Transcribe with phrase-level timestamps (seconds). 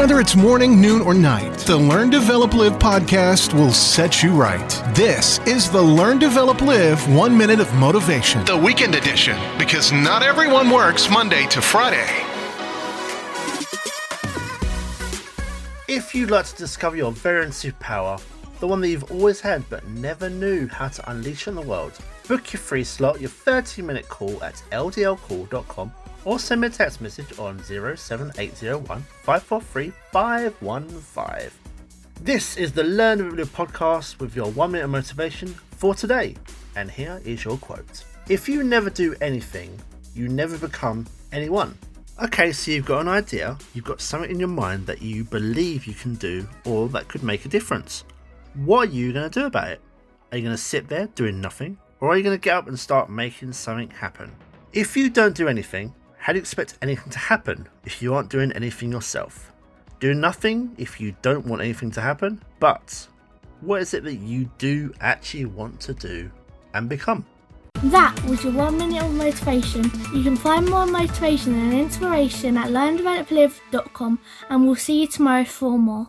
[0.00, 4.70] Whether it's morning, noon, or night, the Learn, Develop, Live podcast will set you right.
[4.94, 10.22] This is the Learn, Develop, Live One Minute of Motivation, the weekend edition, because not
[10.22, 12.08] everyone works Monday to Friday.
[15.86, 18.18] If you'd like to discover your very own superpower,
[18.60, 21.98] the one that you've always had but never knew how to unleash on the world,
[22.28, 25.92] book your free slot, your 30 minute call at ldlcall.com
[26.26, 31.50] or send me a text message on 07801 543 515.
[32.22, 36.36] This is the Learn to Live podcast with your one minute motivation for today.
[36.76, 39.76] And here is your quote If you never do anything,
[40.14, 41.78] you never become anyone.
[42.22, 45.86] Okay, so you've got an idea, you've got something in your mind that you believe
[45.86, 48.04] you can do or that could make a difference.
[48.54, 49.80] What are you going to do about it?
[50.32, 51.78] Are you going to sit there doing nothing?
[52.00, 54.32] Or are you going to get up and start making something happen?
[54.72, 58.28] If you don't do anything, how do you expect anything to happen if you aren't
[58.28, 59.52] doing anything yourself?
[60.00, 63.06] Do nothing if you don't want anything to happen, but
[63.60, 66.30] what is it that you do actually want to do
[66.74, 67.24] and become?
[67.84, 69.84] That was your one minute of motivation.
[70.12, 75.78] You can find more motivation and inspiration at learndeveloplive.com and we'll see you tomorrow for
[75.78, 76.06] more.